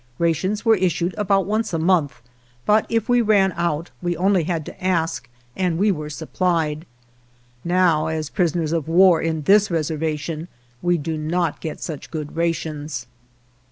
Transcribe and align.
Ra 0.17 0.31
tions 0.33 0.65
were 0.65 0.77
issued 0.77 1.13
about 1.15 1.45
once 1.45 1.73
a 1.73 1.77
month, 1.77 2.21
but 2.65 2.87
if 2.89 3.07
we 3.07 3.21
ran 3.21 3.51
out 3.55 3.91
we 4.01 4.17
only 4.17 4.45
had 4.45 4.65
to 4.65 4.83
ask 4.83 5.29
and 5.55 5.77
we 5.77 5.91
were 5.91 6.09
supplied. 6.09 6.87
Now, 7.63 8.07
as 8.07 8.31
prisoners 8.31 8.71
of 8.71 8.87
war 8.87 9.21
in 9.21 9.43
this 9.43 9.69
Reservation, 9.69 10.47
we 10.81 10.97
do 10.97 11.19
not 11.19 11.61
get 11.61 11.81
such 11.81 12.09
good 12.09 12.35
rations. 12.35 13.05